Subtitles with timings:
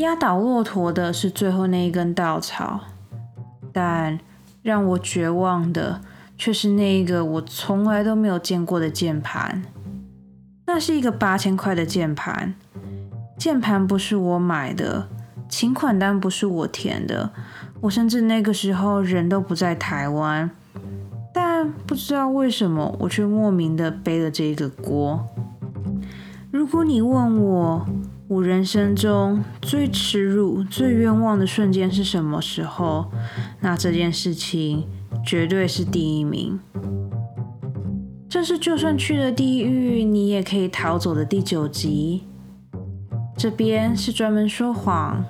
[0.00, 2.80] 压倒骆驼的是最后那一根稻草，
[3.70, 4.18] 但
[4.62, 6.00] 让我绝望的
[6.38, 9.62] 却是那一个我从来都没有见过的键盘。
[10.66, 12.54] 那是一个八千块的键盘，
[13.36, 15.08] 键盘不是我买的，
[15.50, 17.30] 请款单不是我填的，
[17.82, 20.50] 我甚至那个时候人都不在台湾，
[21.34, 25.26] 但不知道为什么我却莫名的背了这个锅。
[26.50, 27.86] 如果你问我，
[28.30, 33.10] 我人生中最耻辱、最冤枉的瞬间是什么时候？
[33.58, 34.86] 那这件事情
[35.26, 36.60] 绝对是第一名。
[38.28, 42.22] 这是就算去了地狱，你也可以逃走的第九集。
[43.36, 45.24] 这边是专门说谎。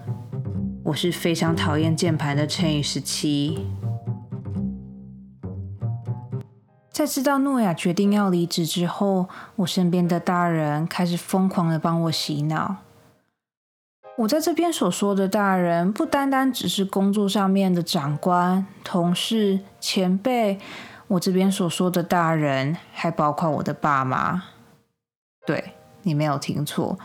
[0.85, 3.61] 我是非常讨厌键盘的乘以十七。
[6.91, 12.77] 在知道诺亚决定要离职之后，我身边的大人开始疯狂的帮我洗脑。
[14.21, 20.59] 我在这边所说的大人，不单单只是工作上面的长官、同事、前辈。
[21.09, 24.43] 我这边所说的大人，还包括我的爸妈。
[25.47, 25.73] 对
[26.03, 26.99] 你没有听错，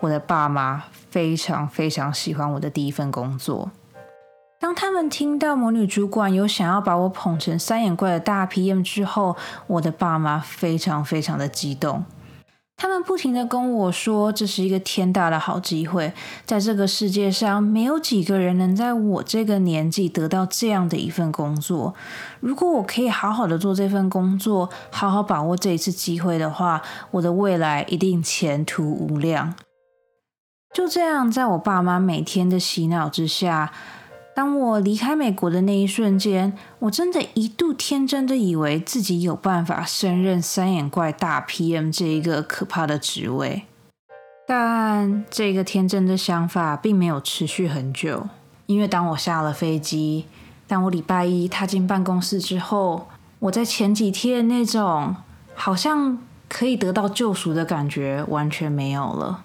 [0.00, 3.70] 我的爸妈非常非常喜欢我的第一份工作。
[4.58, 12.06] 当他们听到魔女主管有想要把我捧成三眼怪的大 PM 之后，我的爸妈非常非常的激动。
[12.82, 16.12] 他们不停的跟我说，这是一个天大的好机会，
[16.44, 21.94] 在这个世界上没有几个人能在我这个年纪得到这样的一份工作。
[22.40, 29.54] 如果我可以好好的做这份工作，好好把握这一次机会的话，我的未来一定前途无量。
[30.74, 33.72] 就这样，在我爸妈每天的洗脑之下。
[34.34, 43.64] 当我离开美国的那一瞬间，我真的一度天真的以为自己有办法胜任三眼怪大 PM 这一个可怕的职位，
[44.46, 48.28] 但这个天真的想法并没有持续很久。
[48.64, 50.24] 因为当我下了飞机，
[50.66, 53.08] 当我礼拜一踏进办公室之后，
[53.40, 55.14] 我在前几天那种
[55.54, 56.16] 好像
[56.48, 59.44] 可以得到救赎的感觉完全没有了。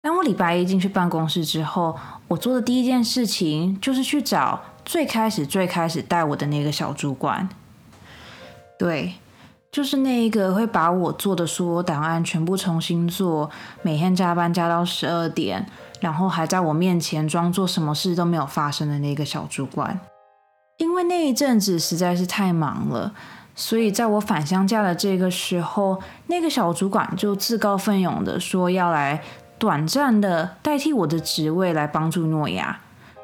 [0.00, 1.96] 当我礼拜一进去办公室之后，
[2.28, 7.48] 我做的第一件事情就是去找最开始、最开始带我的那个小主管。
[8.78, 9.14] 对，
[9.70, 13.50] 就是那一个会把我做的所有档案全部重新做，
[13.82, 15.66] 每天加班加到十二点，
[16.00, 20.00] 然后还在我面前装作什么事都没有发生的那个小主管。
[20.78, 23.12] 因为那一阵子实在是太忙了，
[23.54, 29.22] 所以在我返乡假的这个时候，那个小主管就自告奋勇的说要来。
[29.64, 32.80] 短暂的代替我的职位来帮助诺亚。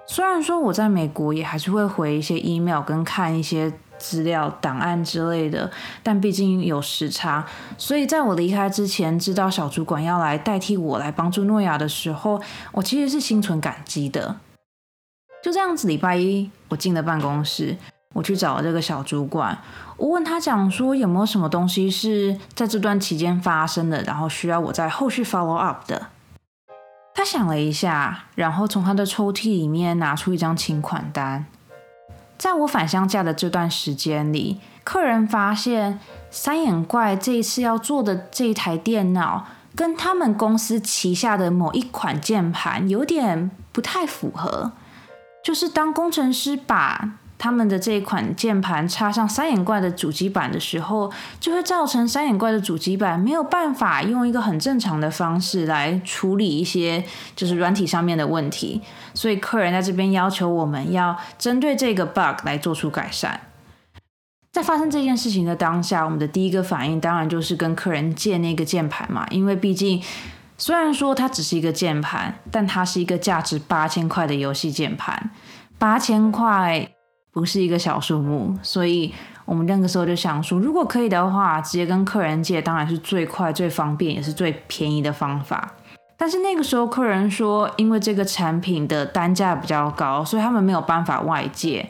[0.07, 5.71] 虽然说我在美国也还是会回一些 email 跟看一些资料档案之类的，
[6.03, 7.45] 但毕竟有时差，
[7.77, 12.41] 所以在我离开之前，知道小主管要来代替我来帮助诺亚的时候，
[12.73, 14.37] 我其实是心存感激的。
[15.43, 17.77] 就这样子，礼拜一我进了办公室，
[18.15, 19.59] 我去找了这个小主管，
[19.99, 26.07] 我问他讲说有没有什么东西是在这段期间发生的，然后需要我在后续 follow up 的。
[27.21, 31.45] 他想了一下，然后从他的抽屉里面拿出一张请款单。
[32.39, 44.73] 在我返乡假的这段时间里，客人发现三眼怪这一次要做的这一台电脑，跟他们公司旗下的某一款键盘有点不太符合。
[45.45, 57.03] 就是当工程师把他们的这一款键盘插上三眼怪的主机板的时候，就会造成三眼怪的主机板没有办法用一个很正常的方式来处理一些
[57.35, 58.83] 就是软体上面的问题。
[59.15, 63.41] 所以客人在这边要求我们要针对这个 bug 来做出改善。
[64.53, 70.03] 在发生这件事情的当下，我们的第一个反应当然就是跟客人借那个键盘嘛，因为毕竟
[70.59, 75.31] 虽然说它只是一个键盘，但它是一个价值八千块的游戏键盘，
[75.79, 76.91] 八千块。
[77.33, 79.13] 不是一个小数目，所以
[79.45, 85.73] 我们那个时候就想说，如果可以的话，直接跟客人借，当然是最快、最方便，也是最便宜的方法。
[86.17, 91.89] 但是那个时候客人说，因为这个产品的单价比较高，所以他们没有办法外借，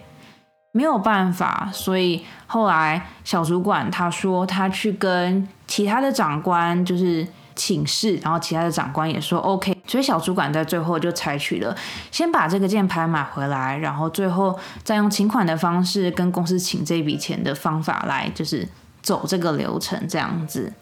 [0.72, 1.70] 没有办法。
[1.72, 7.26] 所以后来小主管他说，他去跟其他的长官就是。
[7.60, 11.76] 请示，然后其他的长官也说 OK，所以小主管在最后就采取了
[12.10, 18.66] 先把这个键盘买回来，然后最后再用请款的方式跟公司请这笔钱的方法来，就是
[19.02, 20.72] 走这个流程这样子。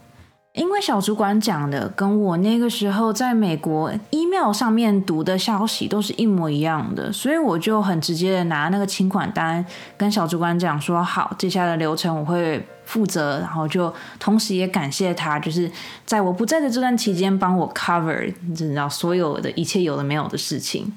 [0.58, 9.64] 因为小主管讲的跟我那个时候在美国 email 上面读的消息都是一模一样的，所以我就很直接的拿那个请款单
[9.96, 15.70] 跟小主管讲说：“好，接下来的流程我会负责。”然后就同时也感谢他，就是
[16.04, 20.92] 在我不在的这段期间帮我 cover，你知道所有的一切有的没有的事情。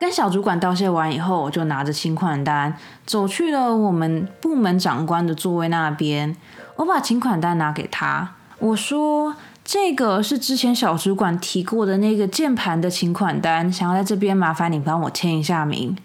[0.00, 6.34] 跟小主管道谢完以后，我就拿着请款单走去了我们部门长官的座位那边，
[6.76, 8.36] 我把请款单拿给他。
[8.62, 15.96] 我说：“这个是之前小主管提过的那个键盘的请款单，想要在这边麻烦你帮我签一下名。”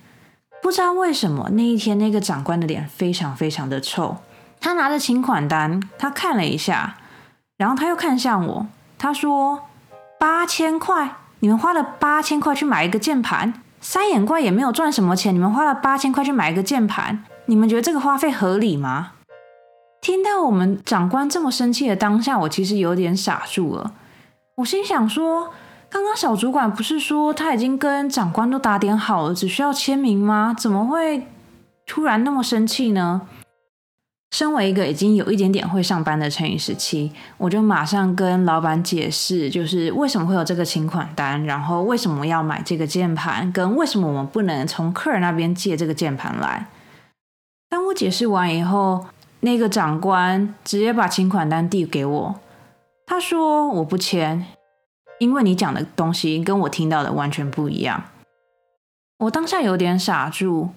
[0.59, 4.17] 不知道为什么那一天那个长官的脸非常非常的臭。
[4.59, 6.97] 他拿着请款单，他看了一下，
[7.57, 8.65] 然后他又看向我，
[8.97, 9.61] 他说
[10.17, 19.11] ：“八千块，你们花了八千块去买一个键盘，三眼怪也没有赚什么钱，你们花了八千块去买一个键盘，你们觉得这个花费合理吗？”
[20.01, 23.93] 听到我们长官这么生气的当下，我其实有点傻住了。
[24.57, 25.51] 我心想说，
[25.89, 30.55] 刚刚小主管不是说他已经跟长官都打点好了，只需要签名吗？
[30.57, 31.27] 怎么会
[31.85, 33.21] 突然那么生气呢？
[34.31, 46.67] 身为一个已经有一点点会上班的乘以十七，我就马上跟老板解释，就是为什么会有这个请款单，然后为什么要买这个键盘，跟为什么我们不能从客人那边借这个键盘来。
[47.69, 49.05] 当我解释完以后，
[49.41, 52.35] 那个长官直接把请款单递给我，
[53.05, 54.45] 他说：“我不签，
[55.19, 58.03] 因为你讲的东西跟我听到的完全不一样。”
[59.19, 60.69] 我当下有点傻住，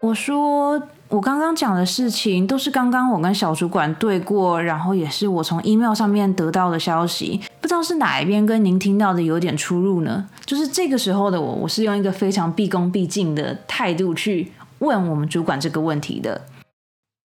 [0.00, 16.40] 我说：“我刚刚讲的事情都是刚刚我跟小主管对过，然后也是我从 email 上面得到的消息，不知道是哪一边跟您听到的有点出入呢？”就是这个时候的我，我是用一个非常毕恭毕敬的态度去问我们主管这个问题的。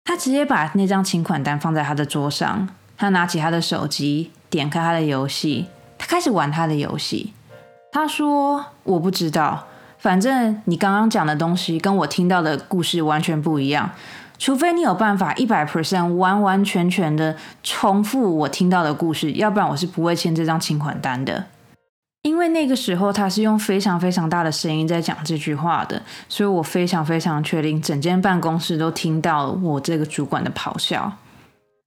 [0.07, 5.65] 他直接把那张请款单放在他的桌上，他拿起他的手机，点开他的游戏，
[5.97, 7.33] 他开始玩他的游戏。
[7.91, 9.65] 他说：“我不知道，
[9.97, 13.89] 反正你刚刚讲的东西跟我听到的故事完全不一样。
[14.37, 21.45] 除非你有办法一百 percent 完完全全的重复我听到的故事，要不然我是不会签这张请款单的。”
[22.25, 31.13] 因为那个时候他是用非常非常大的声音在讲这句话的，所以我非常非常确定，整间办公室都听到我这个主管的咆哮。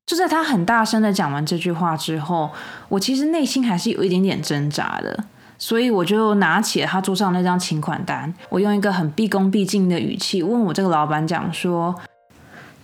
[0.06, 2.50] 就在他很大声的讲完这句话之后，
[2.88, 5.24] 我其实内心还是有一点点挣扎的，
[5.58, 11.92] 所以我就拿起了他桌上那张请款单，我用一个很毕恭毕敬的语气问我这个老板讲说。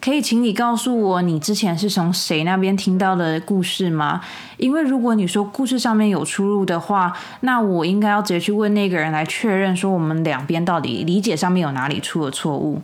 [0.04, 4.20] 可以请你告诉我，你之前是从谁那边听到的故事吗？
[4.58, 12.82] 因为如果你说故事上面有出入的话，那我应该要直接去问那个人来确认，说我们两边到底理解上面有哪里出了错误。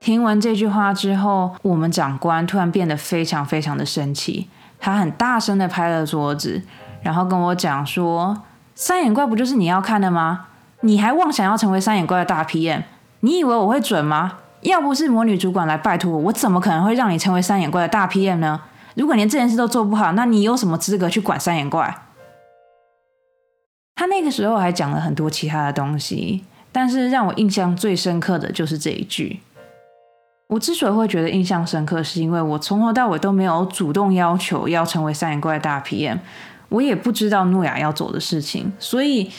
[0.00, 4.48] 听完这句话之后，我们长官突然变得非常非常的生气，
[4.80, 6.62] 他很大声的拍了桌子，
[7.02, 8.42] 然后跟我讲说
[8.74, 10.46] ：“三眼怪不就是你要看的吗？
[10.80, 12.82] 你还妄想要成为三眼怪的大 PM？
[13.20, 18.60] 你以为我会准吗？”要不是魔女主管来拜托我，我怎么可能会让你成为三眼怪的大 PM 呢？
[18.94, 22.02] 如果连这件事都做不好，那你有什么资格去管三眼怪？
[23.94, 29.40] 他那个时候还讲了很多其他的东西，但是让我印象最深刻的就是这一句。
[30.48, 36.18] 我之所以会觉得印象深刻，是因为我从头到尾都没有主动要求要成为三眼怪的大 PM，
[36.68, 39.30] 我也不知道诺亚要做的事情，所以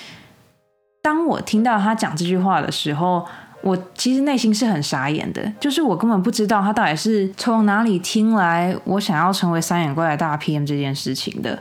[1.03, 3.27] 当我听到他讲这句话的时候。
[3.61, 11.59] 我其实内心是很傻眼的，就是我根本不知道他到底是从哪里听来我想要成为三眼怪的大 PM 这件事情的。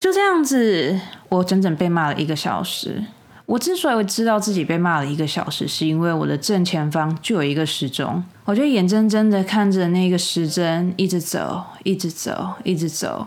[0.00, 3.04] 就这样子，我整整被骂了一个小时。
[3.46, 13.26] 我之所以会知道自己被骂了一个小时，是因为我的正前方就有一个时钟，我就眼睁睁的看着那个时针一直走，一直走，一直走。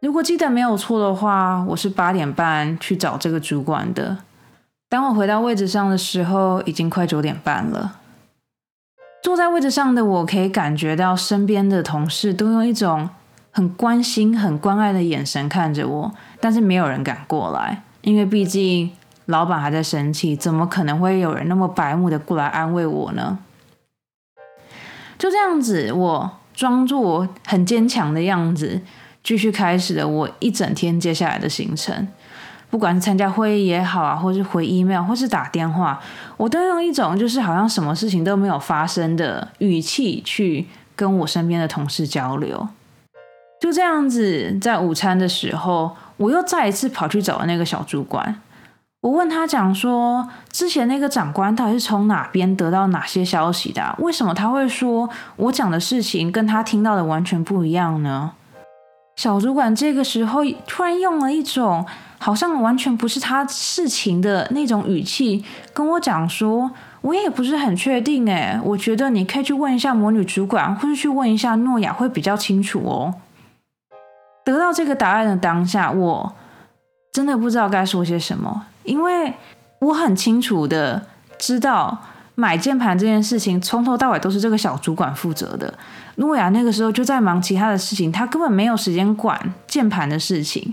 [0.00, 4.18] 如果记得没有错的话，我是八点半去找这个主管的。
[4.90, 7.96] 当我回到位置上的时候，已经快九点半了。
[9.22, 13.10] 坐在位置上的我，可以感觉到身边的同事都用一种
[13.50, 18.90] 很关心、很关爱的眼神看着我，但是没有人敢过来，因为毕竟
[19.26, 23.38] 老板还在生气，怎么可能会有人那么白目的过来安慰我呢？
[25.18, 28.80] 就这样子，我装作很坚强的样子，
[29.22, 32.08] 继续开始了我一整天接下来的行程。
[32.70, 35.98] 不管是参加会议也好啊，或是回 email，或是打电话，
[36.36, 42.68] 我都用一种就是好像什么事情都没有发生的语气去跟我身边的同事交流。
[43.60, 48.40] 就这样子，在午餐的时候，我又再一次跑去找那个小主管，
[49.00, 53.96] 我问他讲说，之前那个长官到底是从哪边得到哪些消息的？
[53.98, 58.32] 为什么他会说我讲的事情跟他听到的完全不一样呢？
[59.16, 61.84] 小主管这个时候突然用了一种
[62.18, 66.70] 好像完全不是他事情的那种语气跟我讲说
[67.02, 73.14] ：“我也不是很确定，诶，我觉得你可以去问一下魔女主管，或者去问一下诺亚，会比较清楚哦。”
[74.44, 76.34] 得到这个答案的当下，我
[77.12, 79.32] 真的不知道该说些什么，因为
[79.80, 81.06] 我很清楚的
[81.38, 81.98] 知道。
[82.40, 85.74] 买键盘这件事情从头到尾都是这个小主管负责的。
[86.18, 90.72] 诺亚那个时候就在忙其他的事情，他根本没有时间管键盘的事情。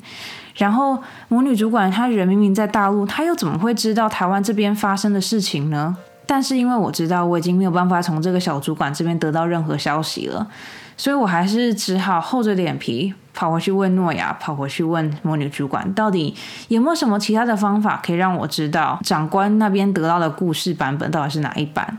[0.56, 0.98] 然后
[1.28, 5.98] 魔女主管她人明明在大陆，她又怎么会知道台湾这边发生的事情呢？
[6.26, 10.48] 但是因为我知道我已经没有办法从这个小主管这边得到任何消息了。
[10.98, 16.34] 所以我还是只好厚着脸皮跑回去问诺亚，跑回去问魔女主管，到底
[16.70, 21.98] 有没有什么其他的方法可以让我知道长官那边得到的故事版本到底是哪一版？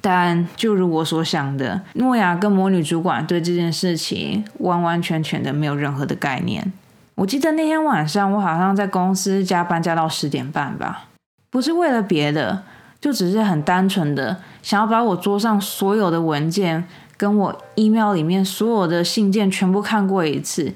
[0.00, 6.72] 但就如我所想的，诺亚跟魔女主管对这件事情完完全全的没有任何的概念。
[7.16, 11.04] 我记得那天晚上，我好像在公司加班加到十点半吧，
[11.50, 12.62] 不是为了别的，
[13.00, 16.88] 就只是很单纯的想要把我桌上所有的文件。
[17.14, 20.72] 跟我 email 里面所有的信件全部看过一次，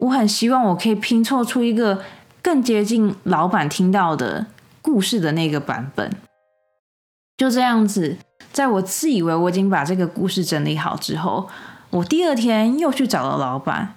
[0.00, 2.02] 我很希望我可以拼凑出一个
[2.42, 4.46] 更接近老板听到的
[4.82, 6.10] 故事的那个版本。
[7.36, 8.16] 就这样子，
[8.52, 11.48] 在我自以为我已经把这个故事整理好之后，
[11.90, 13.94] 我第二天又去找了老板，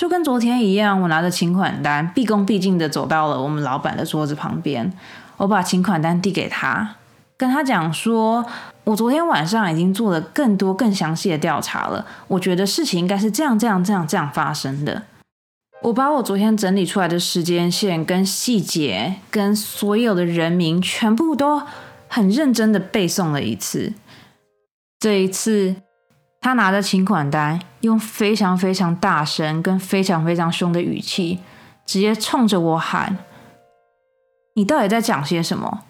[0.00, 4.90] 就跟昨天一样，我拿着请款单，毕恭毕敬的走到了我们老板的桌子旁边，
[5.36, 6.96] 我把请款单递给他。
[7.36, 8.46] 跟他讲说，
[8.84, 12.06] 我昨天晚上已经做了更多、更详细的调查了。
[12.28, 15.02] 我觉得事情应该是这样、这样、这样、这样发生的。
[15.82, 21.60] 我把我昨天整理出来的时间线、跟细节、跟所有的人名，全部都
[22.08, 23.92] 很认真的背诵了一次。
[24.98, 25.76] 这一次，
[26.40, 31.38] 他拿着请款单，用非常非常大声、跟非常非常凶的语气，
[31.84, 33.18] 直接冲着我喊
[34.56, 35.82] ：“你到底在讲些什么？”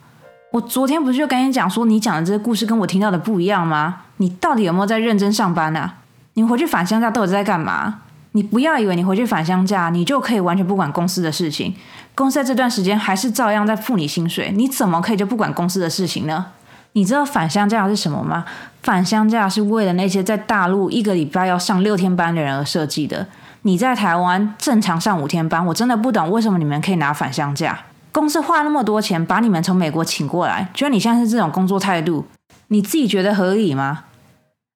[0.53, 4.03] 我昨天不是就跟你讲说，你讲的这个故事跟我听到的不一样吗？
[4.17, 5.99] 你到底有没有在认真上班啊？
[6.35, 8.03] 你回去返乡假到底在干嘛？
[8.33, 11.77] 你不要以为你回去返乡假，你就可以完全不管公司的事情。
[12.17, 16.47] 公司在这段时间还是照样在付你薪水，你怎么可以就不管公司的事情呢？
[16.95, 18.45] 你知道返乡假是什么吗？
[18.83, 23.27] 返乡假是为了那些在大陆一个礼拜要上六天班的人而设计的。
[23.63, 27.79] 你在台湾正常上五天班，我真的不懂为什么你们可以拿返乡假。
[28.11, 32.27] 公司花那么多钱把你们从美国请过来，觉得你现在是这种工作态度，
[32.69, 34.05] 你自己觉得合理吗？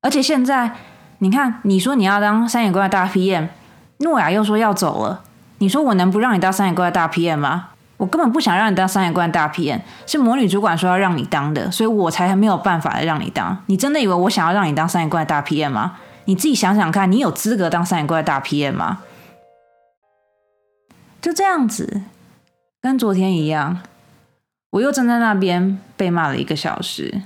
[0.03, 0.73] 而且现在
[1.19, 3.49] 你看，你说你要当三眼怪大 PM，
[3.99, 5.23] 诺亚又说要走了，
[5.59, 7.69] 你说我能不让你当三眼怪大 PM 吗？
[8.05, 13.57] 我根本不想让你当三眼怪大 PM，是魔女主管说要让你当的，所以我才没有办法让你当。
[13.65, 15.97] 你真的以为我想要让你当三眼怪大 PM 吗？
[16.27, 18.99] 你自己想想看，你有资格当三眼怪大 PM 吗？
[21.23, 22.03] 就这样子。
[22.83, 23.81] 跟昨天一样，
[24.73, 27.23] 我又站在那边被骂了一个小时。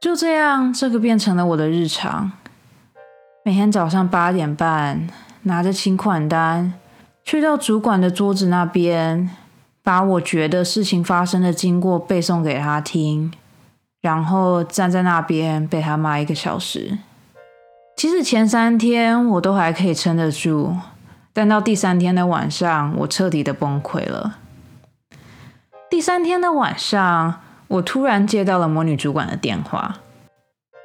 [0.00, 2.32] 就这样，这个变成了我的日常。
[3.44, 5.06] 每天早上八点半，
[5.42, 6.74] 拿着请款单，
[7.22, 9.30] 去到主管的桌子那边，
[9.82, 13.32] 把我觉得事情发生的经过背诵给他听，
[14.00, 16.98] 然后站在那边被他骂一个小时。
[17.96, 20.76] 其实前三天我都还可以撑得住。
[21.34, 24.36] 但到第三天的晚上，我彻底的崩溃了。
[25.88, 29.96] 第三天的晚上，我突然接到了魔女主管的电话。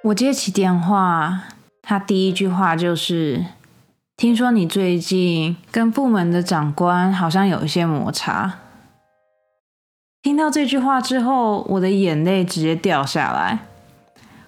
[0.03, 1.43] 我接起电话，
[1.81, 3.45] 他第一句话就是
[4.15, 8.59] ：“听说你最近跟部门的长官好像有一些摩擦。”
[10.27, 13.59] 听到这句话之后，我的眼泪直接掉下来。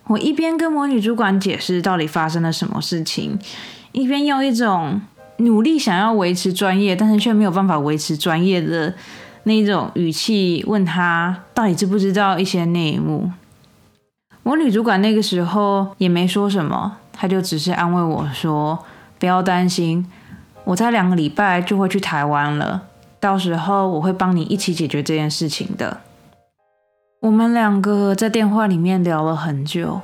[0.07, 3.39] 我一边跟魔女主管解释到底发生了什么事情，
[3.93, 4.99] 一边用一种。
[5.37, 8.93] 努力想要维持专业，但是却没有办法维持专业的
[9.43, 13.31] 那种语气，问他到底知不知道一些内幕。
[14.43, 18.83] 我女主管那个时候也没说什么，她就只是安慰我说
[19.17, 20.05] ：“不要担心，
[20.65, 22.88] 我在两个礼拜就会去台湾了，
[23.19, 26.01] 到时候我会帮你一起解决这件事情的。”
[27.21, 30.01] 我们两个在电话里面聊了很久，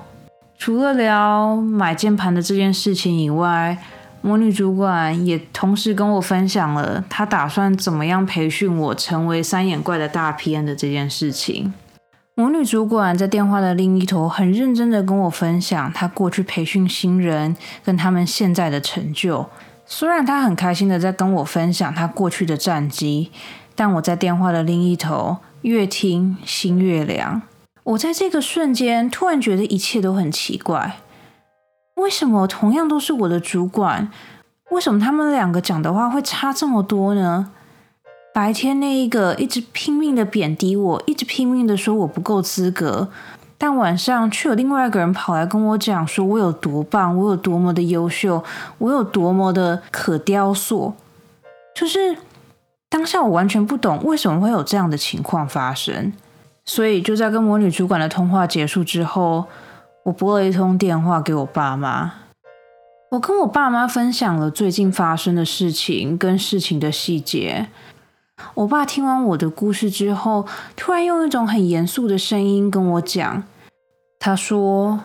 [0.57, 3.77] 除了聊买键盘的这件事情以外。
[4.21, 11.71] 魔女主管也同时跟我分享了她打算怎么样培训我成为三眼怪的大 PM 的这件事情。
[12.33, 19.47] 魔女主管在电话的另一头很认真的跟我分享她过去培训新人跟他们现在的成就。
[19.85, 23.31] 虽然他很开心的在跟我分享他过去的战绩，
[23.75, 27.41] 但我在电话的另一头越听心越凉。
[27.83, 30.97] 我在这个瞬间突然觉得一切都很奇怪。
[31.95, 34.11] 为什么同样都是我的主管，
[34.71, 37.51] 为什么他们两个讲的话会差这么多呢？
[38.33, 43.09] 白天那一个一直拼命的贬低我，一直拼命的说我不够资格，
[43.65, 48.43] 但晚上却有另外一个人跑来跟我讲说我有多棒，我有多么的优秀，
[48.77, 50.93] 我有多么的可雕塑。
[51.73, 52.15] 就是
[52.89, 56.13] 当下我完全不懂为什么会有这样的情况发生，
[56.63, 59.45] 所以就在跟魔女主管的通话结束之后，
[60.03, 62.13] 我拨了一通电话给我爸妈，
[63.09, 67.69] 我跟我爸妈分享了最近发生的事情跟事情的细节。
[68.53, 70.45] 我爸听完我的故事之后，
[70.75, 73.43] 突然用一种很严肃的声音跟我讲
[74.19, 75.01] ：“他说，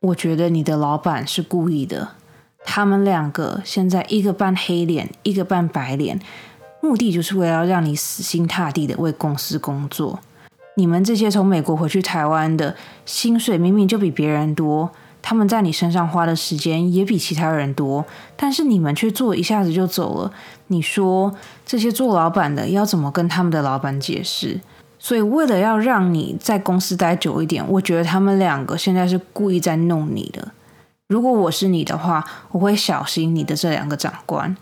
[0.00, 2.08] 我觉得你的老板是故意的。
[2.64, 6.18] 他们两个现在一个扮黑脸，一个扮白脸，
[6.80, 10.20] 目的就是为了让你死心塌地的为公司工作。
[10.76, 14.90] 你们这些从美国回去台湾的，薪水明明就比别人多。”
[15.26, 18.04] 他们在你身上花的时间也比其他人多，
[18.36, 20.30] 但是你们却做一下子就走了。
[20.66, 21.34] 你说
[21.64, 24.60] 这些做老板的要怎么跟他们的老板解释？
[25.04, 30.52] 所以为了要让你在公司待久一点，我觉得他们两个现在是故意在弄你的。
[31.08, 34.56] 如果我是你的话，我会小心你的这两个长官。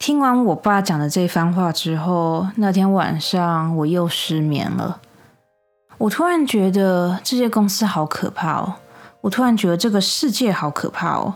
[0.00, 5.00] 听完我爸讲的这番话之后，那天晚上我又失眠了。
[5.98, 8.74] 我突然觉得这些公司好可怕哦。
[9.20, 11.34] 我突然觉得这个世界好可怕哦！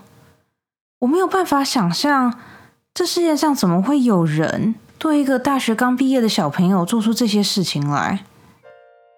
[0.99, 2.37] 我没有办法想象，
[2.93, 8.25] 这世界上怎么会有人对一个大学刚毕业的小朋友做出这些事情来？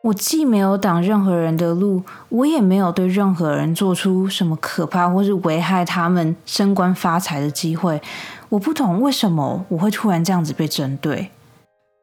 [0.02, 8.00] 我既没有挡任何人的路，我也没有对任何人做出什么可怕或是危害他们升官发财的机会。
[8.48, 11.30] 我不懂为什么我会突然这样子被针对。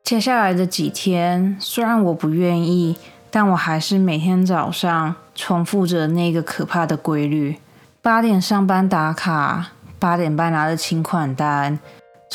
[0.03, 2.98] 接下来的几天，虽然我不愿意。
[3.36, 7.58] 但我还是每天早上重复着那个可怕的规律：
[8.00, 11.80] 八点上班打卡，八点半拿着请款单，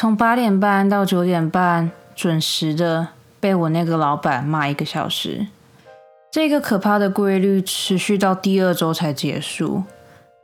[0.00, 3.08] 从八点半到九点半准时的
[3.40, 5.48] 被我那个老板骂一个小时。
[6.30, 9.82] 这个可怕的规律持续到第二周才结束。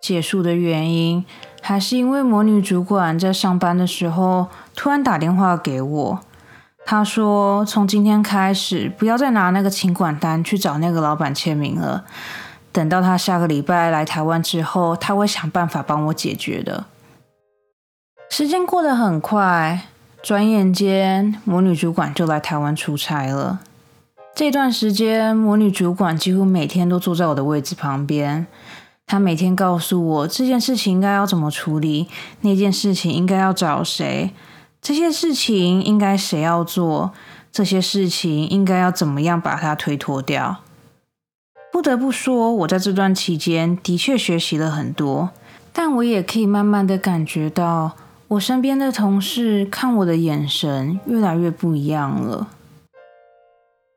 [0.01, 1.25] 结束的原因
[1.63, 6.21] 还是因为魔女主管在上班的时候突然打电话给我。
[6.85, 12.05] 他说：“从今天开始，不要再拿那个请款单去找那个老板签名了。
[12.73, 16.87] 等到他下个礼拜来台湾之后，他会想办法帮我解决的。”
[18.37, 19.83] 时间过得很快，
[20.21, 23.61] 转眼间魔女主管就来台湾出差了。
[24.35, 28.49] 这段时间，魔女主管几乎每天都坐在我的位置旁边。
[29.07, 32.09] 她每天告诉我这件事情应该要怎么处理，
[32.41, 34.33] 那件事情应该要找谁。
[34.83, 37.13] 这些事情应该谁要做？
[37.53, 40.57] 这些事情应该要怎么样把它推脱掉？
[41.71, 45.31] 不得不说，我在这段期间的确学习了很多，
[45.73, 47.93] 但我也可以慢慢的感觉到，
[48.35, 52.49] 我身边的同事看我的眼神越来越不一样了。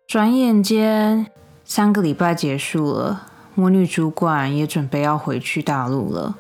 [0.07, 1.27] 转眼间，
[1.65, 3.23] 三个礼拜结束了，
[3.55, 6.35] 魔女主管也准备要回去大陆了。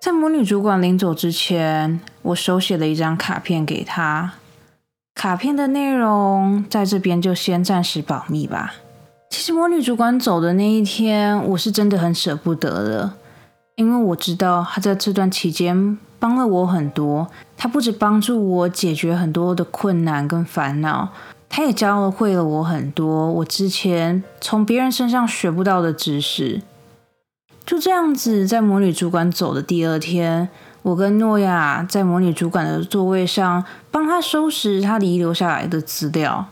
[0.00, 4.34] 在魔女主管临走之前，我手写了一张卡片给她。
[5.14, 8.74] 卡片的内容在这边就先暂时保密吧。
[9.30, 13.14] 其实魔女主管走的那一天，我是真的很舍不得的，
[13.76, 17.26] 因为我知道她在这段期间帮了我很多。
[17.56, 21.08] 他不止帮助我解决很多的困难跟烦恼，
[21.48, 26.60] 他也教会了我很多我之前从别人身上学不到的知识。
[27.64, 30.48] 就这样子，在魔女主管走的第二天，
[30.82, 36.46] 我跟诺亚在魔女主管的座位上帮她收拾她遗留下来的资料。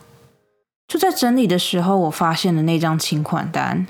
[0.88, 3.87] 就在整理的时候，我发现了那张请款单，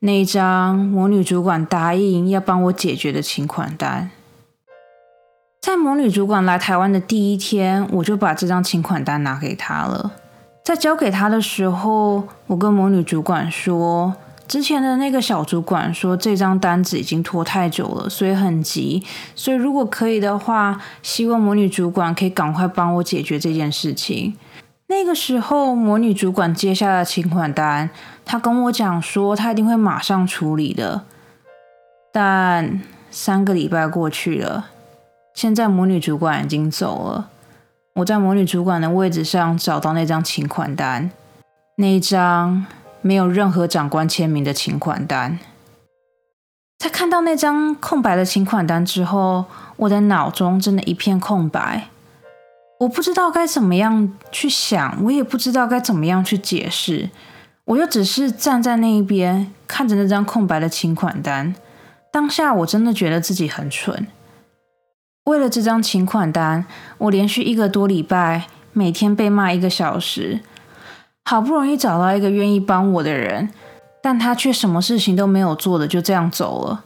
[0.00, 4.10] 那一张魔女主管答应要帮我解决的请款单。
[5.64, 10.12] 在魔女主管来台湾的第一天，我就把这张请款单拿给她了。
[10.62, 14.14] 在交给她的时候，我跟魔女主管说。
[14.46, 19.02] 之前的那个小主管说，这张单子已经拖太久了，所以很急。
[19.34, 24.36] 所以如果可以的话，希望魔女主管可以赶快帮我解决这件事情。
[24.88, 27.88] 那个时候，魔女主管接下了请款单，
[28.26, 31.04] 她跟我讲说，她一定会马上处理的。
[32.12, 34.66] 但三个礼拜过去了，
[35.34, 37.28] 现在魔女主管已经走了。
[37.96, 41.10] 我在魔女主管的位置上找到那张请款单，
[41.76, 42.64] 那一张。
[43.06, 45.38] 没有任何长官签名的请款单。
[46.78, 49.44] 在看到那张空白的请款单之后，
[49.76, 51.88] 我的脑中真的一片空白。
[52.80, 57.10] 我不知道该怎么样去想，我也不知道该怎么样去解释。
[57.66, 61.54] 我就只是站在那一边，看着那张空白的请款单。
[62.10, 64.06] 当下我真的觉得自己很蠢。
[65.24, 66.66] 为了这张请款单，
[66.98, 70.40] 我连续一个多礼拜，每天被骂一个小时。
[71.24, 73.48] 好不容易找到一个愿意帮我的人，
[74.02, 76.84] 但他却什么事情都没有做的就这样走了。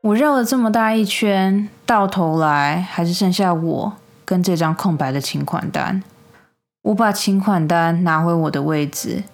[0.00, 3.92] 我绕了这么大一圈，到头来还是剩下我
[4.24, 6.02] 跟这张空白的请款单。
[6.80, 9.24] 我把请款单拿回我的位置，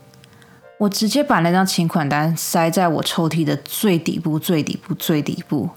[0.81, 5.71] 我直接把那张请款单塞在我抽屉的最底部、最底部、最底部。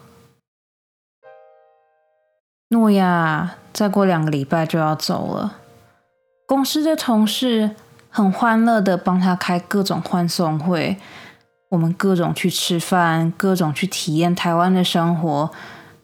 [2.69, 5.57] 诺亚再过两个礼拜就要走了，
[6.45, 7.75] 公司的同事。
[8.11, 10.97] 很欢乐的帮他开各种欢送会，
[11.69, 15.51] 我们各种去吃饭，各种去体验台湾的生活，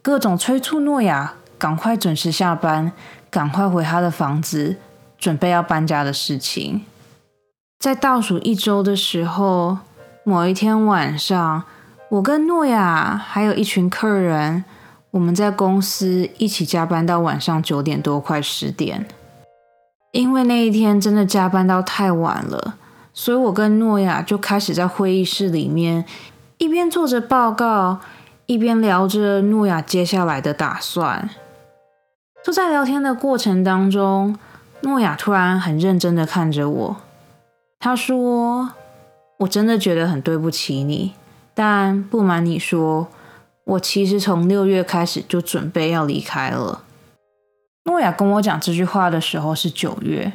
[0.00, 2.92] 各种催促诺亚赶快准时下班，
[3.28, 4.76] 赶快回他的房子，
[5.18, 6.84] 准备要搬家的事情。
[7.80, 9.78] 在倒数一周的时候，
[10.22, 11.64] 某一天晚上，
[12.10, 14.64] 我跟诺亚还有一群客人，
[15.16, 19.06] 我们在公司一起加班到晚上九点多，快十点。
[20.12, 22.74] 因为那一天真的加班到太晚了，
[23.14, 26.04] 所以我跟诺亚就开始在会议室里面
[26.58, 28.00] 一边做着报告，
[28.44, 31.30] 一边聊着诺亚接下来的打算。
[32.44, 34.38] 就在聊天的过程当中，
[34.82, 36.96] 诺亚突然很认真的看着我，
[37.80, 38.72] 他说
[39.40, 41.14] ：“我真的觉得很对不起你，
[41.54, 43.08] 但不瞒你说，
[43.66, 46.82] 我其实从六月开始就准备要离开了。”
[47.86, 50.32] 诺亚跟我讲这句话的时候是九月，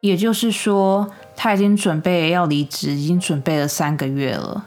[0.00, 4.66] 也就是说他已经准备要离职，已经准备了三个月了。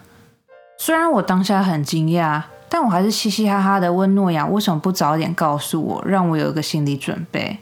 [0.78, 7.60] 虽然我当下很惊讶，但我还是嘻嘻哈哈的问诺亚为什么不早点告诉我，让我有一个心理准备。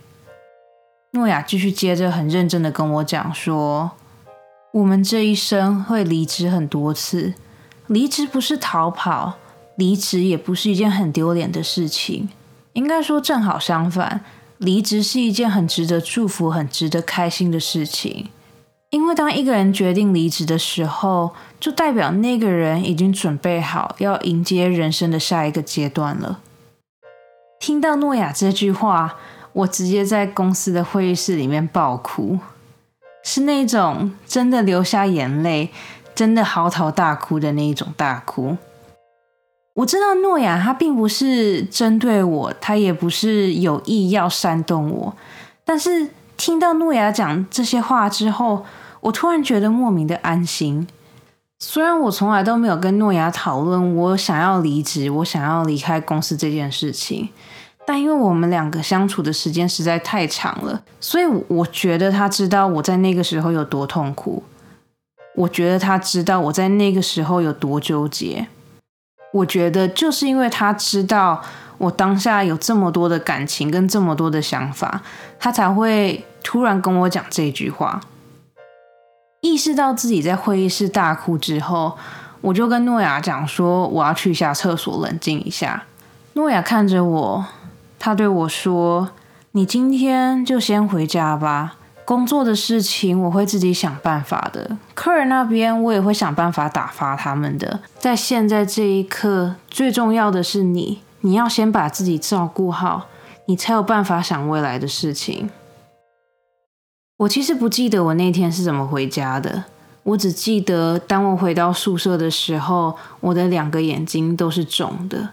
[1.14, 3.92] 诺亚继续接着很认真的跟我讲说，
[4.72, 7.34] 我们这一生会离职很多次，
[7.88, 9.34] 离职不是逃跑，
[9.76, 12.30] 离职也不是一件很丢脸的事情，
[12.74, 14.24] 应该说正好相反。
[14.58, 18.30] 离职是一件很值得祝福、很值得开心的事情，
[18.92, 26.42] 因为当一个人决定离职的时候，就代表那个人已经准备好要迎接人生的下一个阶段了。
[27.60, 29.16] 听到诺亚这句话，
[29.54, 32.38] 我直接在公司的会议室里面爆哭，
[33.24, 35.72] 是那种真的流下眼泪、
[36.14, 38.58] 真的嚎啕大哭的那一种大哭。
[39.74, 45.16] 我知道诺亚他并不是针对我，他也不是有意要煽动我。
[45.64, 48.66] 但是听到诺亚讲这些话之后，
[49.00, 50.88] 我突然觉得莫名的安心。
[51.60, 57.30] 虽然我从来都没有跟诺亚讨论我想要离职、我想要离开公司这件事情，
[57.86, 64.44] 但因为我们两个相处的时间实在太长了，所以我觉得他知道我在那个时候有多痛苦。
[65.36, 68.48] 我觉得他知道我在那个时候有多纠结。
[69.34, 71.42] 我觉得就是因为他知道
[71.78, 75.02] 我当下有这么多的感情跟这么多的想法，
[75.40, 78.02] 他才会突然跟我讲这句话。
[79.42, 81.98] 意识到自己在会议室大哭之后，
[82.42, 85.84] 我就跟诺亚讲说我要去下厕所冷静一下。
[86.34, 87.46] 诺亚看着我，
[87.98, 89.10] 他对我说
[89.54, 97.80] ：“你今天就先回家吧。”工作的事情我会自己想办法的，客人那边我也会想办法打发他们的。
[98.00, 103.08] 在现在这一刻，最重要的是你，你要先把自己照顾好，
[103.46, 105.50] 你才有办法想未来的事情。
[107.20, 109.64] 我其实不记得我那天是怎么回家的，
[110.04, 115.30] 我只记得当我回到宿舍的时候，我的两个眼睛都是肿的。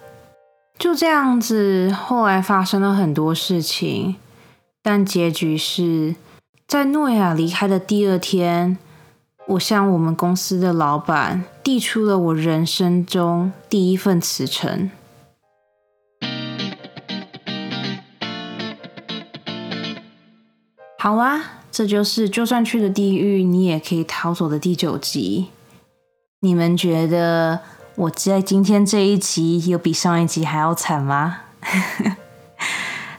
[0.78, 4.14] 就这样子，后来发生了很多事情，
[4.80, 6.14] 但结局是。
[6.68, 8.76] 在诺亚离开的第二天，
[9.46, 14.90] 我向我们公司的老板递出了我人生中第一份辞呈。
[20.98, 25.46] 好啦，这就是就算去了地狱，你也可以逃走的第九集。
[26.40, 27.60] 你们觉得
[27.94, 31.40] 我在今天这一集有比上一集还要惨吗？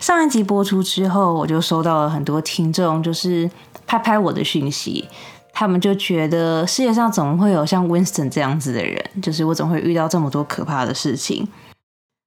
[0.10, 3.48] 上一集播出之后，我就收到了很多听众，就是
[3.86, 5.08] 拍拍我的讯息，
[5.54, 9.00] 他们就觉得世界上怎么会有像 Winston 这样子的人？
[9.22, 11.48] 就是我怎么会遇到这么多可怕的事情？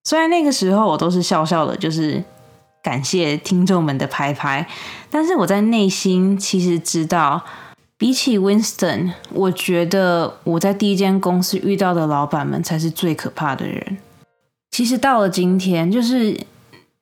[0.05, 2.23] 虽然那个时候我都是笑笑的，就是
[2.85, 4.65] 感谢听众们的拍拍，
[5.11, 7.43] 但是我在内心其实知道，
[7.99, 13.99] 比起 Winston，我觉得我在第一间公司遇到的老板们才是最可怕的人。
[14.71, 16.39] 其实到了今天，就是。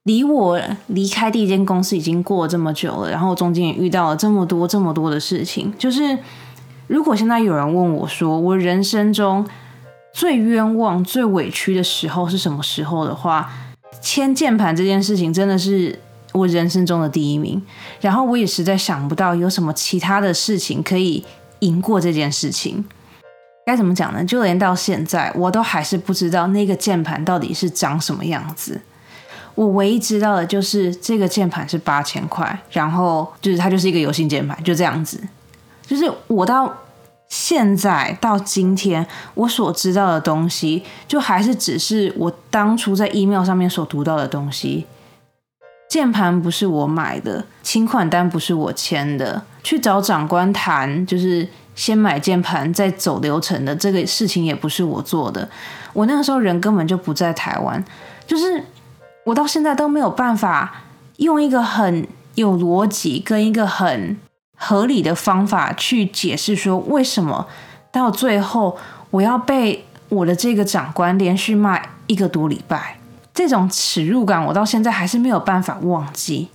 [0.05, 5.73] 离我离开第一间公司已经过这么久了，然后中间也遇到了这么多这么多的事情。
[5.79, 6.19] 就是
[6.87, 9.47] 如果现在有人问我说，我人生中
[10.13, 13.53] 最冤枉、最委屈的时候是什么时候的话，
[14.01, 15.99] 签键盘这件事情真的是
[16.33, 17.63] 我人生中的第一名，
[18.01, 21.23] 然后我也实在想不到有什么其他的事情可以
[21.59, 22.85] 赢过这件事情。
[23.67, 24.25] 该怎么讲呢？
[24.25, 28.81] 就连到现在，我都还是不知道那个键盘到底是长什么样子。
[29.55, 35.21] 我唯一知道的就是这个键盘是八千块，然后就是它就是一个油性键盘，就这样子。
[35.87, 36.73] 就是我到
[37.29, 44.87] 现在到今天，我所知道的东西，就还是只是我当初在 email 上面所读到的东西。
[45.89, 55.49] 键盘不是我买的，请款单不是我签的，去找长官谈，就是先买键盘再走流程的这个事情也不是我做的。
[55.93, 57.85] 我那个时候人根本就不在台湾，
[58.27, 58.65] 就是。
[59.25, 60.83] 我到现在都没有办法
[61.17, 64.19] 用一个很有逻辑跟一个很
[64.57, 67.47] 合理的方法去解释说，为什么
[67.93, 68.77] 到最后
[69.11, 72.99] 我要被我的这个长官连续骂一个多礼拜，
[73.33, 76.49] 这种耻辱感我到现在还是没有办法忘记。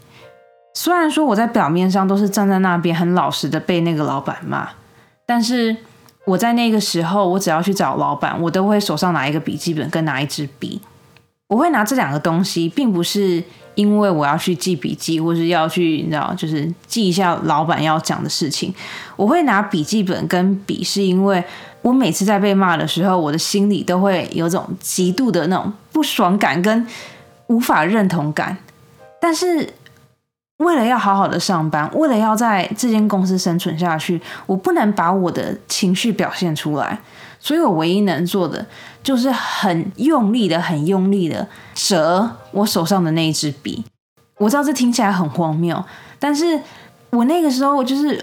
[0.74, 4.70] 虽然说我在表面上都是站在那边很老实的被那个老板骂，
[5.26, 5.76] 但是
[6.26, 10.82] 我在那个时候，我只要去找老板，我都会手上拿一个笔记本跟拿一支笔。
[11.48, 13.44] 我会拿这两个东西，并不是
[13.76, 18.74] 因为我要去记笔记，或是要去你知道，就是记一下老板要讲的事情。
[19.16, 21.44] 我会拿笔记本跟笔，是因为
[21.82, 26.88] 我每次在被骂的时候，我的心里都会有种极度的那种不爽感跟
[27.48, 28.58] 无法认同感。
[29.22, 29.72] 但是
[30.58, 37.00] 为了要好好的上班，为了要在这间公司生存下去，我不能把我的情绪表现出来。
[37.46, 38.66] 所以我唯一能做的
[39.04, 43.86] 就是很用力的、很用力的折我手上的那一支笔。
[44.40, 45.86] 我知道这听起来很荒谬，
[46.18, 46.60] 但是
[47.12, 48.20] 我那个时候就是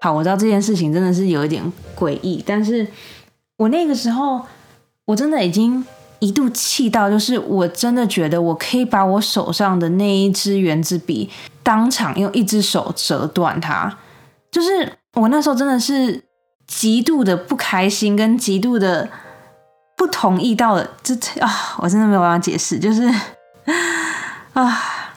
[0.00, 1.62] 好，我知道这件事情真的是有一点
[1.96, 2.84] 诡异，但是
[3.58, 4.44] 我那个时候
[5.04, 5.86] 我真的已经
[6.18, 11.30] 一度气到，就是我真的觉得我可以把我手上的那一支圆珠笔
[11.62, 13.96] 当场用一只手折断它。
[14.50, 16.24] 就是我那时候真的是。
[16.66, 19.08] 极度的不开心，跟极度的
[19.96, 22.78] 不同意到了，这啊，我真的没有办法解释。
[22.78, 23.02] 就是
[24.54, 25.12] 啊，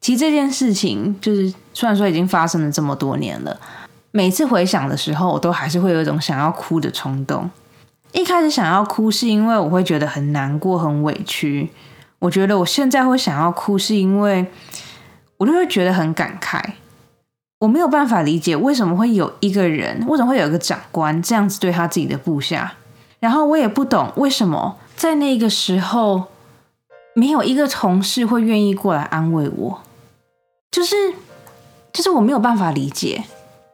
[0.00, 3.58] 其实这件事情，就是虽然说已经发生了这么多年了，
[4.10, 7.50] 每次回想的时候，我都还是会有一种想要哭的冲动。
[8.12, 11.70] 一开始想要哭，是因为我会觉得很难过、很委屈。
[12.20, 14.46] 我觉得我现在会想要哭，是因为
[15.36, 16.62] 我就会觉得很感慨。
[17.60, 22.74] 我没有办法理解为什么会有一个人，为什么会有一个长官这样子对他自己的部下，
[23.20, 26.24] 然后我也不懂为什么在那个时候
[27.14, 29.80] 没有一个同事会愿意过来安慰我，
[30.70, 31.14] 就是
[31.92, 33.24] 就是我没有办法理解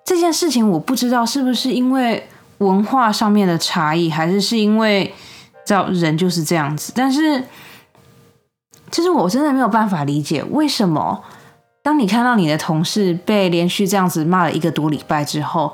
[0.05, 5.13] 这件事情，我不知道是不是因为文化上面的差异，还是是因为
[5.65, 7.43] 知道人就是这样子，但是
[8.93, 11.25] 其实我真的没有办法理解为什么。
[11.83, 15.73] 当你看到你的同事被连续这样子骂了一个多礼拜之后，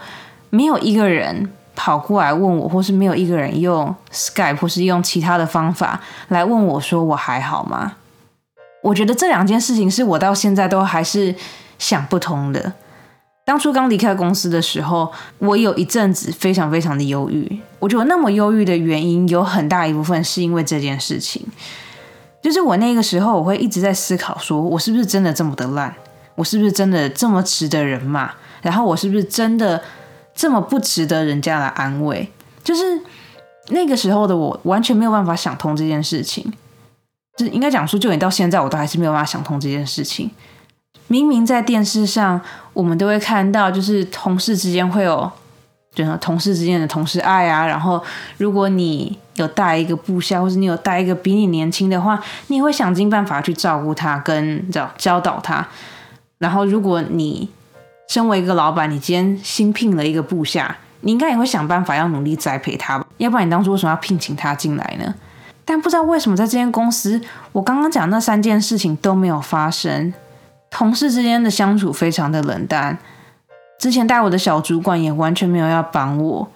[0.51, 7.95] 没有一个人跑过来问我，或是没有一个人用 Skype 或是用其他的方法来问我说我还好吗？
[8.83, 11.35] 我觉得这两件事情是我到现在都还是
[11.79, 12.73] 想不通的。
[13.45, 17.61] 当初刚离开公司的时候，我有一阵子非常非常的忧郁。
[17.81, 21.45] 我觉得那么忧郁的原因有很大一部分是因为这件事情。
[22.47, 25.93] 就是我那个时候，我会一直在思考，说我是不是真的这么的烂？
[26.37, 28.31] 我是不是真的这么值得人骂？
[28.63, 29.83] 然后我是不是真的
[30.33, 32.31] 这么不值得人家来安慰？
[32.63, 33.03] 就是
[33.71, 36.53] 那个时候的我，完全没有办法想通这件事情。
[37.37, 40.31] 就是应该讲说，就连到现在，我都还是没有办法想通这件事情。
[41.09, 42.41] 明明在电视上，
[42.73, 45.29] 我们都会看到，就是同事之间会有。
[45.93, 48.01] 就是同事之间的同事爱啊，然后
[48.37, 55.66] 如果你有带一个部下，或者你有带一个比你年轻的话，你也会想尽办法去照顾他，跟教教导他。
[56.38, 57.49] 然后如果你
[58.09, 63.07] 身为一个老板，你今天新聘了一个部下，你应该也会想办法要努力栽培他吧？
[63.18, 65.14] 要不然你当初为什么要聘请他进来呢？
[65.64, 67.20] 但不知道为什么在这间公司，
[67.53, 70.14] 我刚刚讲那三件事情都没有发生，
[70.70, 72.96] 同事之间的相处非常的冷淡。
[73.79, 76.49] 之前带我的小主管也完全没有要帮我，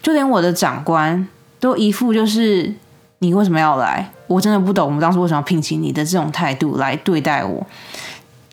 [0.00, 1.26] 就连我的长官
[1.60, 2.74] 都一副就是
[3.18, 4.10] 你为什么要来？
[4.26, 7.64] 我真的不懂我们当时为什么要聘请你的这种态度来对待我。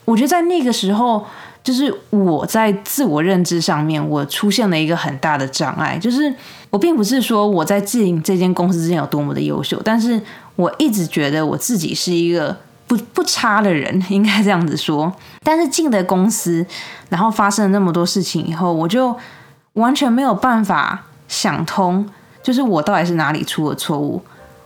[0.05, 1.25] 我觉得在那个时候，
[1.63, 5.97] 就是我在自我认知上面，我出现了一个很大的障碍。
[5.97, 6.31] 就是
[6.69, 10.21] 我并不是说我在经营这间公司之间有多么的优秀，但是
[10.55, 12.55] 我一直觉得我自己是一个。
[12.87, 15.13] 不不差的人，应该这样子说。
[15.43, 16.65] 但是进的公司，
[17.09, 19.13] 然后发生了那么多事情以后，我就
[19.73, 22.07] 完全没有办法想通，
[22.47, 24.21] 就是我到底是哪里出了错误。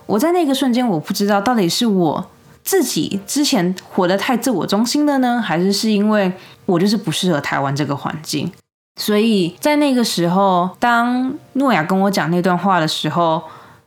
[0.06, 2.24] 我在那个瞬间，我不知道到底是我
[2.62, 6.32] 自己之前活得太自我中心了呢，还是是因为
[6.64, 8.52] 我就是不适合台湾这个环境。
[8.94, 13.42] 所以在那个时候，当诺亚跟我讲那段话的时候，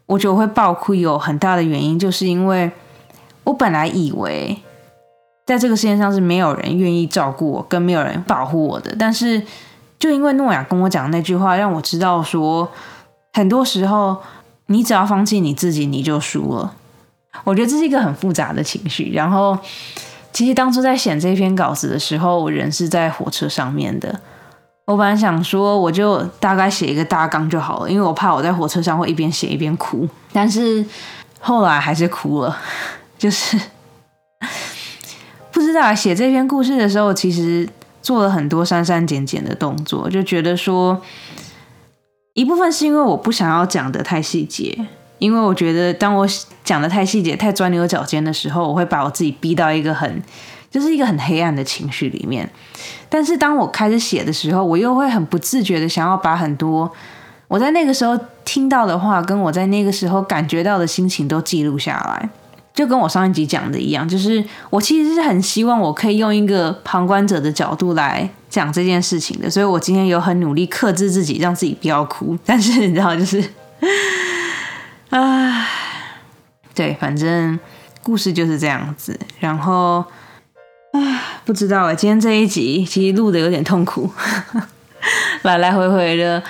[0.07, 2.69] 我觉得会爆哭，有很大的原因，就是因为
[3.45, 4.57] 我本来以为
[5.45, 9.41] 在这个世界上是没有人愿意照顾我，跟没有人保护我的，但是
[9.97, 12.69] 就因为诺亚跟我讲那句话，让我知道说，
[13.35, 14.15] 很多时候
[14.67, 16.73] 你只要放弃你自己，你就输了。
[17.43, 19.11] 我觉得这是一个很复杂的情绪。
[19.11, 19.57] 然后，
[20.31, 24.21] 其实当初在写这篇稿子的时候，我人是在火车上面的。
[24.85, 30.07] 我本来想说，我就大概写一个大纲就好了，因为我怕我在火车上会一边写一边哭。
[30.31, 30.85] 但是
[31.41, 32.57] 后来还是哭了，
[33.19, 33.59] 就是
[35.51, 37.67] 不知道写这篇故事的时候，其实
[38.01, 41.01] 做了很多删删减减的动作，就觉得说，
[42.35, 44.77] 一部分是因为我不想要讲的太细节，
[45.17, 46.27] 因为我觉得当我
[46.63, 50.21] 讲的太细节、太钻牛角尖的时候，我会把我自己逼到一个很。
[50.71, 52.49] 就是一个很黑暗的情绪里面，
[53.07, 56.91] 但是当我开始写的时候，我又会很不自觉的想要把很多
[57.47, 62.29] 我在那个时候听到的话，跟我在那个时候感觉到的心情都记录下来。
[62.75, 72.37] 就跟我上一集讲的一样，就是我其实是很希望我可以用一个旁观者的角度来讲这件事情的，所以我今天有很努力克制自己，让自己不要哭。
[72.45, 73.43] 但是你知道， 就是
[75.09, 75.65] 啊，
[76.75, 77.57] 对，反正
[78.03, 80.03] 故事就是这样子，然后。
[80.91, 84.09] 啊，不知道哎，今天这一集其实录的有点痛苦，
[85.43, 86.41] 来来回回的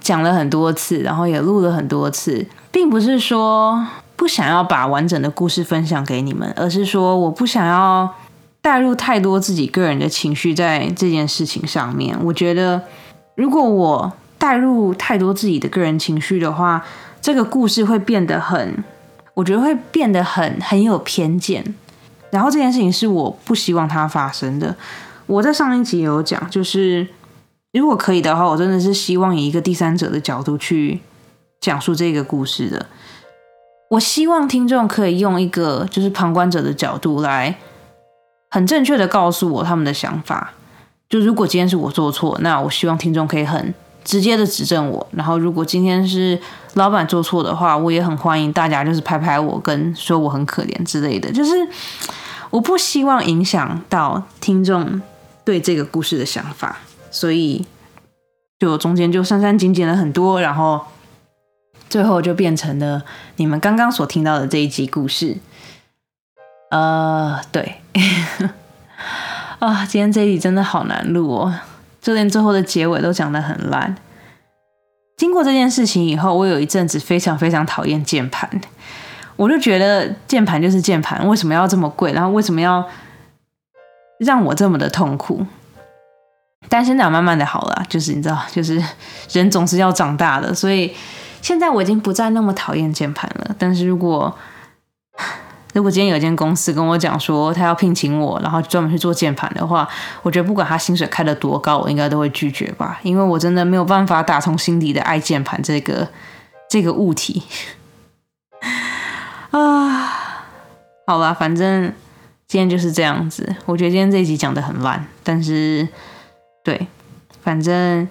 [0.00, 8.12] 讲了很多次，然后也录了很多次，并不是说不想要把完整的故事分享给你们，而是说我不想要
[8.60, 12.16] 带入太多自己个人的情绪在这件事情上面。
[12.24, 12.82] 我觉得
[13.34, 16.84] 如果我带入太多自己的个人情绪的话，
[17.20, 18.82] 这个故事会变得很，
[19.34, 21.74] 我觉得会变得很很有偏见。
[22.30, 24.74] 然后这件事情是我不希望它发生的。
[25.26, 27.06] 我在上一集有讲，就是
[27.72, 31.00] 如果可以的话，我真的是希望以一个第三者的角度去
[31.60, 32.86] 讲述这个故事的。
[33.90, 37.56] 我希望听众可以用一个就是旁观者的角度来
[38.50, 40.52] 很正确的告诉我他们的想法。
[41.08, 43.72] 就如果今天是我做错，那我希望听众可以很
[44.04, 45.06] 直接的指正我。
[45.12, 46.36] 然后如果今天是
[46.74, 51.30] 老板做错的话，我也很欢迎大家就是拍拍我，跟说我很可怜之类的。
[51.30, 51.52] 就是
[52.50, 55.00] 我不希望影响到听众
[55.44, 56.76] 对这个故事的想法，
[57.12, 57.64] 所以
[58.58, 60.80] 就中间就删删减减了很多，然后
[61.88, 63.02] 最后就变成了
[63.36, 65.36] 你们刚刚所听到的这一集故事。
[66.70, 67.80] 呃，对，
[69.60, 71.54] 啊，今天这一集真的好难录哦，
[72.00, 73.96] 就连最后的结尾都讲得很烂。
[75.16, 78.50] 经过这件事情以后，我有一阵子非常非常讨厌键盘，
[79.36, 82.12] 我就觉得键盘就是键盘，为什么要这么贵？
[82.12, 82.86] 然后为什么要
[84.18, 85.46] 让我这么的痛苦？
[86.68, 88.82] 但现在慢慢的好了，就是你知道，就是
[89.30, 90.92] 人总是要长大的，所以
[91.42, 93.54] 现在我已经不再那么讨厌键盘了。
[93.58, 94.36] 但是如果
[95.74, 99.86] 如果今天有一间公司跟我讲说他要聘请我，然后专门去做键盘的话，
[100.22, 106.08] 我觉得不管他薪水开的多高，我应该都会拒绝吧，因为我真的没有办法打从心底的爱键盘这个
[106.68, 107.42] 这个物体
[109.52, 110.12] 啊。
[111.06, 111.92] 好吧，反正
[112.48, 113.54] 今天就是这样子。
[113.64, 115.86] 我觉得今天这一集讲的很烂，但是
[116.64, 116.88] 对，
[117.42, 118.08] 反正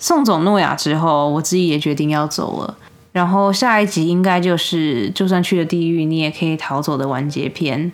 [0.00, 2.74] 送走诺亚之后，我自己也决定要走了。
[3.12, 7.92] 然后下一集应该就是，就算去了地狱，你也可以逃走的完结篇。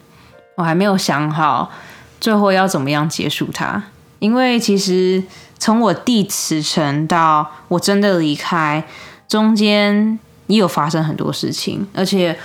[0.54, 1.70] 我还没有想好
[2.20, 3.82] 最后要怎么样结束它，
[4.20, 5.24] 因为其实
[5.58, 8.84] 从我弟辞呈到我真的离开，
[9.26, 11.86] 中间也有发生很多事情。
[11.92, 12.38] 而且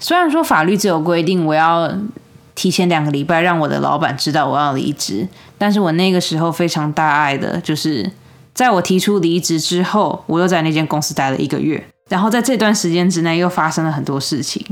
[0.00, 1.92] 虽然说法律只有规定我要
[2.54, 8.10] 提前两个礼拜让我的老板知道我要离职，但是我那个时候非常大爱的就是。
[8.54, 14.64] 在我提出离职之后，我又在那间公司待了一个月，然后在这段时间之内又发生了很多事情。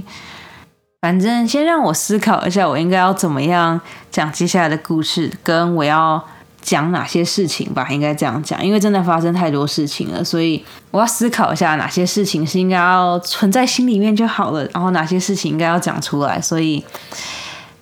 [1.00, 3.80] 反正先让我思考一下，我应该要怎么样
[4.12, 6.22] 讲接下来的故事，跟我要
[6.60, 16.40] 讲哪些事情吧，应该这样讲，因为真的发生太多事情了，所以我要思考一下哪些事情是应该要存在心里面就好了，然后哪些事情应该要讲出来。
[16.40, 16.84] 所以，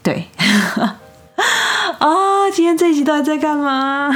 [0.03, 0.26] 对，
[1.98, 4.11] 啊，今天这一集到底在干嘛？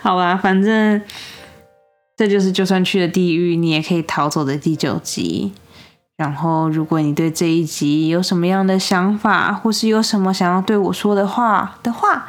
[0.00, 1.00] 好吧，反正
[2.16, 5.52] 这就是就算去了地狱，你也可以逃走的第九集。
[6.16, 12.26] 然后，如果你对这一集有什么样的想法，或是有什么想要对我说的话的话，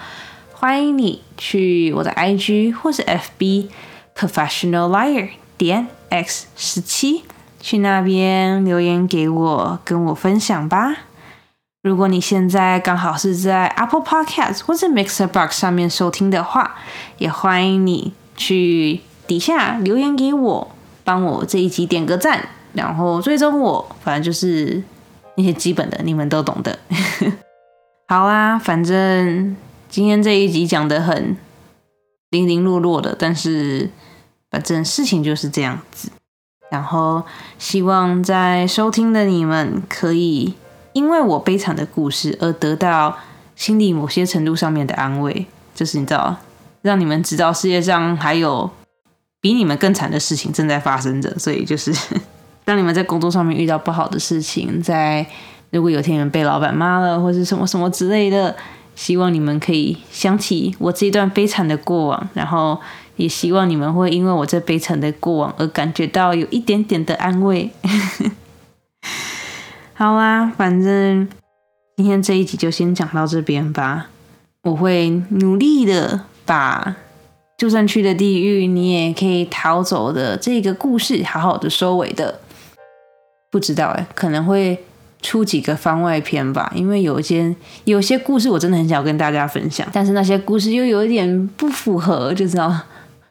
[0.53, 3.69] 欢迎你去我的 IG 或是 FB
[4.15, 7.23] Professional Liar 点 X 十七
[7.59, 10.95] 去那边留言给我，跟我分享吧。
[11.81, 16.75] 如果你现在刚好是在 Apple Podcast 或者 Mixer Box 上面收听的话，
[17.19, 20.71] 也欢迎你去底下留言给我，
[21.05, 24.83] 帮我这一集点个赞，然后追踪我，反正就是
[25.35, 26.77] 那些基本的，你们都懂的。
[28.09, 29.55] 好啊，反正
[29.87, 31.37] 今天这一集讲的很
[32.31, 33.89] 零零落落的，但是
[34.51, 36.11] 反正事情就是这样子。
[36.69, 37.23] 然后
[37.57, 40.55] 希望在收听的你们可以
[40.99, 43.17] 因为我悲惨的故事而得到
[43.55, 46.35] 心里某些程度上面的安慰，就是你知道，
[46.81, 48.69] 让你们知道世界上还有
[49.39, 51.33] 比你们更惨的事情正在发生着。
[51.39, 51.95] 所以就是
[52.65, 55.25] 当你们在工作上面遇到不好的事情，在
[55.69, 58.53] 如果有天你们被老板骂了或者什么什么之类的，
[58.93, 62.77] 希望你们可以想起我这一段悲惨的过往，然后。
[63.19, 67.69] 也希望你们会因为我这悲惨的过往而感觉到有一点点的安慰。
[69.99, 71.27] 好啦，反正
[71.97, 74.07] 今天这一集就先讲到这边吧。
[74.61, 76.95] 我会努力的把
[77.57, 82.39] 就算去了地狱，你也可以逃走的这个故事好好的收尾的。
[83.51, 84.81] 不知道哎，可能会
[85.21, 92.73] 出几个番外篇吧，因为有一些有些故事我真的很想跟大家分享，但是那些故事又有一点不符合，就知道。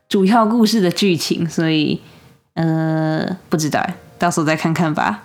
[0.06, 1.98] 主要故事的剧情，所以
[2.52, 3.82] 呃不知道，
[4.18, 5.22] 到时候再看看吧。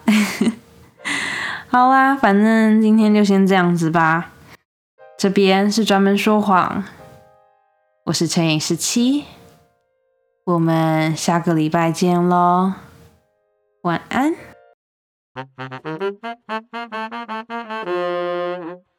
[1.69, 4.31] 好啦，反正今天就先这样子吧。
[5.17, 6.83] 这边是专门说谎，
[8.05, 9.25] 我是陈颖十七，
[10.45, 12.73] 我们下个礼拜见喽，
[13.83, 14.33] 晚安。